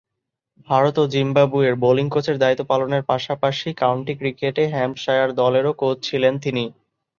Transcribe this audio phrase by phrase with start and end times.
[0.67, 6.63] ভারত ও জিম্বাবুয়ের বোলিং কোচের দায়িত্ব পালনের পাশাপাশি কাউন্টি ক্রিকেটে হ্যাম্পশায়ার দলেরও কোচ ছিলেন তিনি।